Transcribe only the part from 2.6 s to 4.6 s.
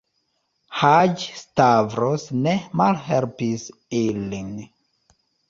malhelpis ilin.